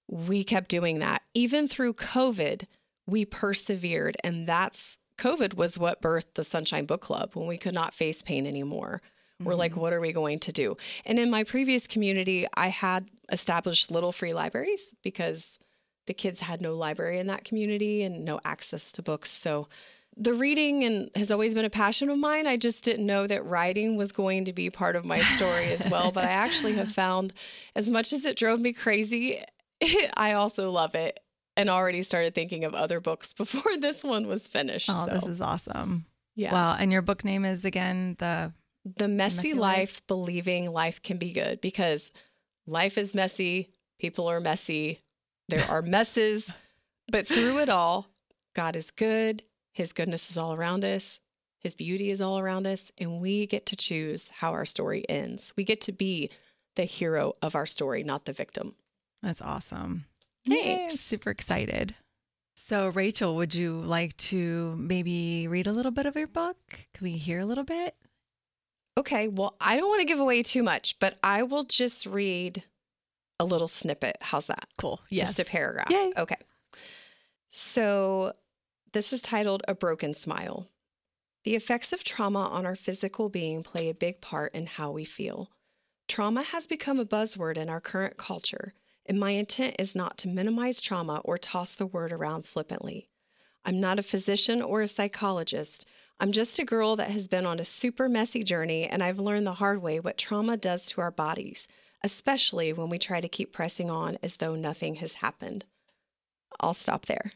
We 0.09 0.45
kept 0.45 0.69
doing 0.69 0.99
that. 0.99 1.23
Even 1.35 1.69
through 1.69 1.95
COVID, 1.95 2.67
we 3.07 3.25
persevered. 3.25 4.17
And 4.23 4.47
that's 4.47 4.99
COVID 5.19 5.55
was 5.55 5.79
what 5.79 6.03
birthed 6.03 6.35
the 6.35 6.45
Sunshine 6.45 6.87
Book 6.87 7.01
Club 7.01 7.31
when 7.35 7.47
we 7.47 7.59
could 7.59 7.75
not 7.75 7.95
face 7.95 8.23
pain 8.23 8.47
anymore. 8.47 9.01
Mm-hmm. 9.03 9.45
We're 9.45 9.55
like, 9.55 9.73
mm-hmm. 9.73 9.81
what 9.81 9.93
are 9.93 10.01
we 10.01 10.13
going 10.13 10.39
to 10.41 10.53
do? 10.53 10.77
And 11.05 11.19
in 11.19 11.31
my 11.31 11.45
previous 11.45 11.87
community, 11.87 12.47
I 12.55 12.69
had 12.69 13.09
established 13.31 13.91
little 13.91 14.13
free 14.13 14.33
libraries 14.33 14.95
because 15.03 15.59
the 16.07 16.15
kids 16.15 16.41
had 16.41 16.61
no 16.61 16.75
library 16.75 17.19
in 17.19 17.29
that 17.29 17.45
community 17.45 18.03
and 18.03 18.25
no 18.25 18.41
access 18.45 18.91
to 18.93 19.03
books. 19.03 19.31
So 19.31 19.69
the 20.17 20.35
reading 20.35 20.85
and 20.85 21.11
has 21.15 21.31
always 21.31 21.55
been 21.55 21.65
a 21.65 21.71
passion 21.71 22.11
of 22.11 22.19
mine. 22.19 22.47
I 22.47 22.57
just 22.57 22.85
didn't 22.85 23.07
know 23.07 23.27
that 23.27 23.45
writing 23.47 23.97
was 23.97 24.13
going 24.13 24.45
to 24.45 24.53
be 24.53 24.69
part 24.69 24.95
of 24.95 25.05
my 25.05 25.21
story 25.21 25.67
as 25.73 25.91
well. 25.91 26.13
But 26.13 26.25
I 26.25 26.33
actually 26.33 26.75
have 26.75 26.93
found, 26.95 27.33
as 27.75 27.89
much 27.89 28.13
as 28.13 28.25
it 28.25 28.37
drove 28.37 28.61
me 28.61 28.73
crazy, 28.73 29.43
I 30.17 30.33
also 30.33 30.71
love 30.71 30.95
it 30.95 31.21
and 31.57 31.69
already 31.69 32.03
started 32.03 32.35
thinking 32.35 32.65
of 32.65 32.75
other 32.75 33.01
books 33.01 33.33
before 33.35 33.77
this 33.79 34.03
one 34.03 34.27
was 34.27 34.47
finished. 34.47 34.91
Oh, 34.91 35.07
so. 35.07 35.15
this 35.15 35.27
is 35.27 35.41
awesome. 35.41 36.07
Yeah. 36.35 36.53
Wow. 36.53 36.77
And 36.79 36.91
your 36.93 37.03
book 37.03 37.25
name 37.25 37.45
is 37.45 37.65
again 37.65 38.17
the 38.19 38.53
The 38.85 39.09
Messy, 39.09 39.37
messy 39.37 39.55
life, 39.55 39.61
life, 39.61 40.07
Believing 40.07 40.73
Life 40.73 41.03
Can 41.03 41.19
Be 41.19 41.33
Good 41.33 41.61
because 41.61 42.11
life 42.67 42.97
is 42.97 43.15
messy, 43.15 43.71
people 43.99 44.29
are 44.29 44.41
messy, 44.41 45.01
there 45.49 45.65
are 45.69 45.83
messes, 45.83 46.51
but 47.11 47.27
through 47.27 47.59
it 47.59 47.69
all, 47.69 48.07
God 48.55 48.77
is 48.77 48.91
good 48.91 49.43
his 49.73 49.93
goodness 49.93 50.31
is 50.31 50.39
all 50.39 50.53
around 50.53 50.85
us. 50.85 51.21
His 51.59 51.75
beauty 51.75 52.11
is 52.11 52.21
all 52.21 52.39
around 52.39 52.67
us, 52.67 52.91
and 52.99 53.21
we 53.21 53.47
get 53.47 53.67
to 53.67 53.77
choose 53.77 54.29
how 54.29 54.53
our 54.53 54.65
story 54.65 55.05
ends. 55.09 55.53
We 55.57 55.65
get 55.65 55.81
to 55.83 55.93
be 55.93 56.31
the 56.77 56.85
hero 56.85 57.35
of 57.41 57.55
our 57.55 57.67
story, 57.67 58.03
not 58.03 58.25
the 58.25 58.33
victim. 58.33 58.75
That's 59.23 59.41
awesome. 59.41 60.07
Thanks. 60.49 60.93
Yay, 60.93 60.97
super 60.97 61.31
excited. 61.31 61.95
So, 62.57 62.88
Rachel, 62.88 63.37
would 63.37 63.55
you 63.55 63.81
like 63.81 64.17
to 64.19 64.76
maybe 64.76 65.49
read 65.49 65.67
a 65.67 65.73
little 65.73 65.93
bit 65.93 66.07
of 66.07 66.17
your 66.17 66.26
book? 66.26 66.57
Can 66.95 67.05
we 67.05 67.12
hear 67.12 67.41
a 67.41 67.45
little 67.45 67.64
bit? 67.64 67.95
Okay. 68.99 69.29
Well, 69.29 69.57
I 69.61 69.76
don't 69.76 69.88
want 69.88 70.00
to 70.00 70.07
give 70.07 70.21
away 70.21 70.43
too 70.43 70.62
much, 70.62 70.99
but 70.99 71.19
I 71.23 71.45
will 71.45 71.64
just 71.64 72.07
read 72.07 72.64
a 73.41 73.45
little 73.45 73.69
snippet. 73.69 74.17
How's 74.21 74.47
that? 74.47 74.69
Cool. 74.79 75.00
Yes. 75.09 75.29
Just 75.29 75.41
a 75.41 75.45
paragraph. 75.45 75.91
Yay. 75.91 76.12
Okay. 76.17 76.37
So, 77.49 78.33
this 78.93 79.12
is 79.12 79.23
titled 79.23 79.62
A 79.67 79.75
Broken 79.75 80.14
Smile. 80.14 80.67
The 81.45 81.57
effects 81.57 81.93
of 81.93 82.05
trauma 82.05 82.47
on 82.47 82.67
our 82.67 82.76
physical 82.76 83.29
being 83.29 83.62
play 83.62 83.88
a 83.88 83.95
big 83.95 84.21
part 84.21 84.55
in 84.55 84.67
how 84.67 84.91
we 84.93 85.05
feel. 85.05 85.50
Trauma 86.09 86.43
has 86.43 86.67
become 86.67 87.00
a 87.00 87.07
buzzword 87.07 87.57
in 87.57 87.69
our 87.69 87.81
current 87.81 88.17
culture, 88.17 88.75
and 89.07 89.19
my 89.19 89.31
intent 89.31 89.77
is 89.79 89.95
not 89.95 90.19
to 90.19 90.29
minimize 90.29 90.81
trauma 90.81 91.21
or 91.25 91.39
toss 91.39 91.75
the 91.75 91.87
word 91.87 92.13
around 92.13 92.47
flippantly. 92.47 93.09
I'm 93.65 93.81
not 93.81 93.99
a 93.99 94.03
physician 94.03 94.63
or 94.63 94.83
a 94.83 94.89
psychologist. 94.89 95.87
I'm 96.21 96.33
just 96.33 96.59
a 96.59 96.65
girl 96.65 96.97
that 96.97 97.11
has 97.11 97.29
been 97.29 97.47
on 97.47 97.59
a 97.59 97.65
super 97.65 98.09
messy 98.09 98.43
journey, 98.45 98.87
and 98.87 99.03
I've 99.03 99.19
learned 99.19 99.47
the 99.47 99.55
hard 99.55 99.83
way 99.83 100.01
what 100.01 100.19
trauma 100.19 100.57
does 100.57 100.87
to 100.87 101.01
our 101.01 101.11
bodies, 101.11 101.69
especially 102.05 102.73
when 102.73 102.89
we 102.89 102.99
try 102.99 103.21
to 103.21 103.29
keep 103.29 103.53
pressing 103.53 103.91
on 103.91 104.19
as 104.23 104.37
though 104.37 104.55
nothing 104.55 104.97
has 104.97 105.15
happened. 105.15 105.65
I'll 106.61 106.75
stop 106.75 107.07
there. 107.07 107.31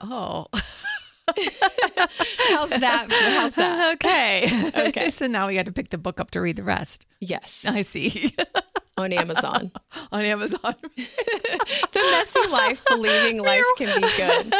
Oh. 0.00 0.46
How's 2.48 2.70
that? 2.70 3.06
How's 3.10 3.54
that? 3.54 3.94
Okay. 3.94 4.70
Okay. 4.88 5.10
so 5.10 5.26
now 5.26 5.46
we 5.46 5.54
got 5.54 5.66
to 5.66 5.72
pick 5.72 5.90
the 5.90 5.98
book 5.98 6.20
up 6.20 6.30
to 6.32 6.40
read 6.40 6.56
the 6.56 6.62
rest. 6.62 7.06
Yes. 7.20 7.64
I 7.66 7.82
see. 7.82 8.34
On 9.00 9.12
Amazon. 9.14 9.72
On 10.12 10.20
Amazon. 10.22 10.74
the 10.96 12.00
messy 12.12 12.46
life, 12.48 12.84
believing 12.86 13.42
life 13.42 13.64
can 13.78 13.98
be 13.98 14.06
good. 14.16 14.54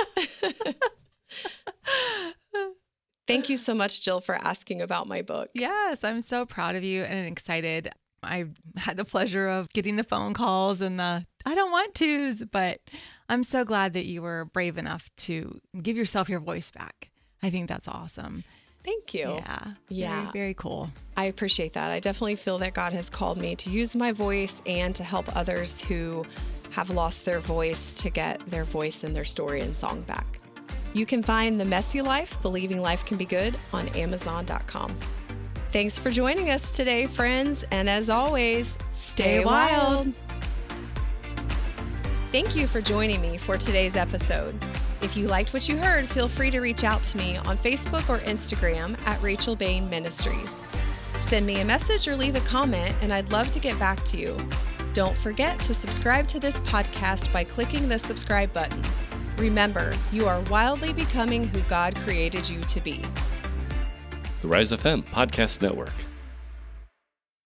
Thank 3.26 3.50
you 3.50 3.58
so 3.58 3.74
much, 3.74 4.00
Jill, 4.00 4.20
for 4.20 4.34
asking 4.34 4.80
about 4.80 5.06
my 5.06 5.20
book. 5.20 5.50
Yes, 5.52 6.04
I'm 6.04 6.22
so 6.22 6.46
proud 6.46 6.74
of 6.74 6.82
you 6.82 7.02
and 7.02 7.28
excited. 7.30 7.90
I 8.22 8.46
had 8.76 8.96
the 8.96 9.04
pleasure 9.04 9.46
of 9.46 9.68
getting 9.74 9.96
the 9.96 10.04
phone 10.04 10.32
calls 10.32 10.80
and 10.80 10.98
the 10.98 11.22
I 11.44 11.54
don't 11.54 11.70
want 11.70 11.94
to's, 11.94 12.42
but 12.50 12.80
I'm 13.28 13.44
so 13.44 13.66
glad 13.66 13.92
that 13.92 14.06
you 14.06 14.22
were 14.22 14.46
brave 14.46 14.78
enough 14.78 15.10
to 15.18 15.60
give 15.82 15.98
yourself 15.98 16.30
your 16.30 16.40
voice 16.40 16.70
back. 16.70 17.10
I 17.42 17.50
think 17.50 17.68
that's 17.68 17.88
awesome. 17.88 18.44
Thank 18.84 19.14
you. 19.14 19.34
Yeah. 19.34 19.64
Yeah. 19.88 20.20
Very, 20.20 20.32
very 20.32 20.54
cool. 20.54 20.90
I 21.16 21.24
appreciate 21.24 21.74
that. 21.74 21.90
I 21.90 22.00
definitely 22.00 22.36
feel 22.36 22.58
that 22.58 22.74
God 22.74 22.92
has 22.92 23.10
called 23.10 23.38
me 23.38 23.54
to 23.56 23.70
use 23.70 23.94
my 23.94 24.12
voice 24.12 24.62
and 24.66 24.94
to 24.96 25.04
help 25.04 25.34
others 25.36 25.80
who 25.82 26.24
have 26.70 26.90
lost 26.90 27.24
their 27.24 27.40
voice 27.40 27.94
to 27.94 28.10
get 28.10 28.40
their 28.50 28.64
voice 28.64 29.04
and 29.04 29.14
their 29.14 29.24
story 29.24 29.60
and 29.60 29.74
song 29.76 30.02
back. 30.02 30.40
You 30.92 31.06
can 31.06 31.22
find 31.22 31.60
The 31.60 31.64
Messy 31.64 32.02
Life, 32.02 32.40
Believing 32.42 32.80
Life 32.80 33.04
Can 33.04 33.16
Be 33.16 33.24
Good 33.24 33.56
on 33.72 33.88
Amazon.com. 33.88 34.96
Thanks 35.72 35.98
for 35.98 36.10
joining 36.10 36.50
us 36.50 36.74
today, 36.74 37.06
friends. 37.06 37.64
And 37.70 37.88
as 37.88 38.10
always, 38.10 38.76
stay, 38.92 39.44
wild. 39.44 40.12
Thank 42.32 42.56
you 42.56 42.66
for 42.66 42.80
joining 42.80 43.20
me 43.20 43.36
for 43.38 43.56
today's 43.56 43.96
episode. 43.96 44.58
If 45.02 45.16
you 45.16 45.28
liked 45.28 45.54
what 45.54 45.68
you 45.68 45.78
heard, 45.78 46.06
feel 46.06 46.28
free 46.28 46.50
to 46.50 46.60
reach 46.60 46.84
out 46.84 47.02
to 47.04 47.16
me 47.16 47.38
on 47.38 47.56
Facebook 47.56 48.08
or 48.10 48.18
Instagram 48.18 49.00
at 49.06 49.20
Rachel 49.22 49.56
Bain 49.56 49.88
Ministries. 49.88 50.62
Send 51.18 51.46
me 51.46 51.60
a 51.60 51.64
message 51.64 52.06
or 52.06 52.16
leave 52.16 52.34
a 52.34 52.40
comment, 52.40 52.94
and 53.00 53.12
I'd 53.12 53.32
love 53.32 53.50
to 53.52 53.60
get 53.60 53.78
back 53.78 54.04
to 54.06 54.18
you. 54.18 54.36
Don't 54.92 55.16
forget 55.16 55.58
to 55.60 55.72
subscribe 55.72 56.26
to 56.28 56.40
this 56.40 56.58
podcast 56.60 57.32
by 57.32 57.44
clicking 57.44 57.88
the 57.88 57.98
subscribe 57.98 58.52
button. 58.52 58.82
Remember, 59.38 59.94
you 60.12 60.26
are 60.28 60.40
wildly 60.42 60.92
becoming 60.92 61.44
who 61.48 61.60
God 61.62 61.96
created 61.96 62.48
you 62.48 62.60
to 62.62 62.80
be. 62.80 63.02
The 64.42 64.48
Rise 64.48 64.72
FM 64.72 65.04
Podcast 65.04 65.62
Network. 65.62 66.09